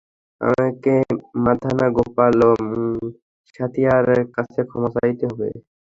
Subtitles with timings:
[0.41, 0.93] আমাকে
[1.43, 2.69] মাধানা গোপাল এবং
[3.55, 5.47] সাথ্যীয়ার কাছে ক্ষমা চাইতে হবে।